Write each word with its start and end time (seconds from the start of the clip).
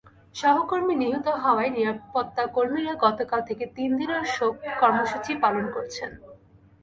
সহকর্মী 0.35 0.93
নিহত 0.95 1.27
হওয়ায় 1.43 1.71
নিরাপত্তাকর্মীরা 1.71 2.93
গতকাল 3.05 3.39
থেকে 3.49 3.65
তিন 3.75 3.89
দিনের 3.99 4.23
শোক 4.35 4.53
কর্মসূচি 4.81 5.31
পালন 5.43 5.65
করছেন। 5.75 6.09